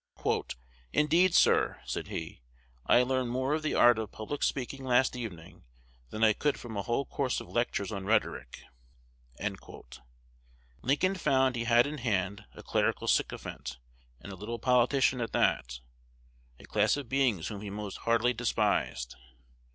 "Indeed, 0.93 1.35
sir," 1.35 1.79
said 1.85 2.07
he, 2.07 2.41
"I 2.87 3.03
learned 3.03 3.29
more 3.29 3.53
of 3.53 3.61
the 3.61 3.75
art 3.75 3.99
of 3.99 4.11
public 4.11 4.41
speaking 4.41 4.83
last 4.83 5.15
evening 5.15 5.63
than 6.09 6.23
I 6.23 6.33
could 6.33 6.59
from 6.59 6.75
a 6.75 6.81
whole 6.81 7.05
course 7.05 7.39
of 7.39 7.47
lectures 7.47 7.91
on 7.91 8.05
rhetoric." 8.05 8.63
Lincoln 10.81 11.13
found 11.13 11.55
he 11.55 11.65
had 11.65 11.85
in 11.85 11.99
hand 11.99 12.45
a 12.55 12.63
clerical 12.63 13.07
sycophant, 13.07 13.77
and 14.19 14.33
a 14.33 14.35
little 14.35 14.57
politician 14.57 15.21
at 15.21 15.33
that, 15.33 15.81
a 16.59 16.65
class 16.65 16.97
of 16.97 17.07
beings 17.07 17.49
whom 17.49 17.61
he 17.61 17.69
most 17.69 17.97
heartily 17.97 18.33
despised. 18.33 19.15